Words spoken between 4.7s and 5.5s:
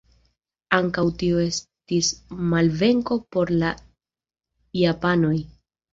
japanoj.